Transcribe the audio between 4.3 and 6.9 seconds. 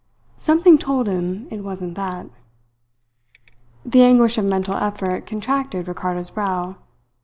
of mental effort contracted Ricardo's brow.